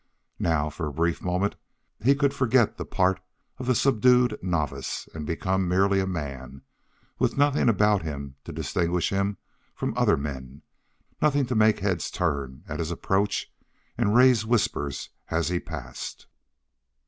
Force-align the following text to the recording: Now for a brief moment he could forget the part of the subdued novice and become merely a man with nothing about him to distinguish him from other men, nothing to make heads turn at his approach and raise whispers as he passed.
Now 0.39 0.71
for 0.71 0.87
a 0.87 0.91
brief 0.91 1.21
moment 1.21 1.57
he 2.03 2.15
could 2.15 2.33
forget 2.33 2.75
the 2.77 2.85
part 2.85 3.19
of 3.59 3.67
the 3.67 3.75
subdued 3.75 4.39
novice 4.41 5.07
and 5.13 5.27
become 5.27 5.67
merely 5.67 5.99
a 5.99 6.07
man 6.07 6.63
with 7.19 7.37
nothing 7.37 7.69
about 7.69 8.01
him 8.01 8.35
to 8.45 8.51
distinguish 8.51 9.11
him 9.11 9.37
from 9.75 9.95
other 9.95 10.17
men, 10.17 10.63
nothing 11.21 11.45
to 11.45 11.53
make 11.53 11.81
heads 11.81 12.09
turn 12.09 12.63
at 12.67 12.79
his 12.79 12.89
approach 12.89 13.53
and 13.95 14.15
raise 14.15 14.43
whispers 14.43 15.11
as 15.29 15.49
he 15.49 15.59
passed. 15.59 16.25